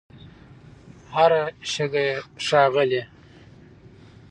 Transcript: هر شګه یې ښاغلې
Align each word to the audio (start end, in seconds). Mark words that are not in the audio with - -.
هر 1.13 1.31
شګه 1.71 2.01
یې 2.07 2.15
ښاغلې 2.45 3.03